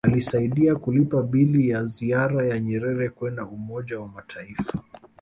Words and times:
Alisaidia 0.07 0.75
kulipa 0.75 1.21
bili 1.23 1.69
ya 1.69 1.83
ziara 1.85 2.45
ya 2.47 2.59
Nyerere 2.59 3.09
kwenda 3.09 3.45
Umoja 3.45 3.99
wa 3.99 4.07
Mataifa 4.07 4.73